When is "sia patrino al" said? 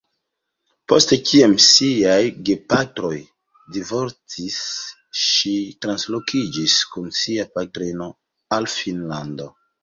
7.21-8.71